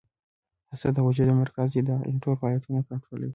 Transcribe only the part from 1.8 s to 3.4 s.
او د هغې ټول فعالیتونه کنټرولوي